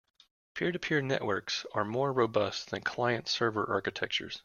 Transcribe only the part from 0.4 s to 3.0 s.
Peer-to-peer networks are more robust than